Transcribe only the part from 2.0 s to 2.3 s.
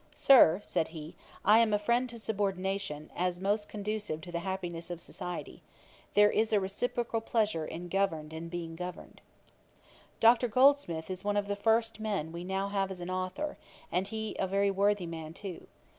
to